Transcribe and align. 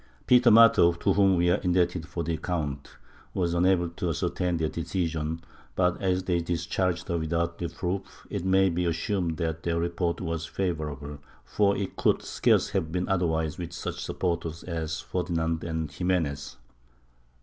Peter 0.25 0.49
Martyr, 0.49 0.93
to 0.99 1.13
whom 1.13 1.35
we 1.37 1.51
are 1.51 1.59
indebted 1.61 2.07
for 2.07 2.23
the 2.23 2.33
account, 2.33 2.97
was 3.35 3.53
unable 3.53 3.87
to 3.87 4.09
ascertain 4.09 4.57
their 4.57 4.67
decision 4.67 5.39
but, 5.75 6.01
as 6.01 6.23
they 6.23 6.39
discharged 6.41 7.07
her 7.07 7.19
without 7.19 7.61
reproof, 7.61 8.25
it 8.31 8.43
may 8.43 8.67
be 8.67 8.85
assumed 8.85 9.37
that 9.37 9.61
their 9.61 9.77
report 9.79 10.19
was 10.19 10.47
favorable, 10.47 11.19
for 11.45 11.77
it 11.77 11.95
could 11.97 12.23
scarce 12.23 12.71
have 12.71 12.91
been 12.91 13.07
otherwise 13.07 13.59
with 13.59 13.73
such 13.73 14.03
supporters 14.03 14.63
as 14.63 14.99
Ferdinand 14.99 15.63
and 15.63 15.91
Ximenes. 15.91 16.57